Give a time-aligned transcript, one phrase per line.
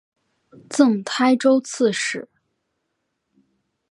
[0.67, 2.27] 赠台州刺史。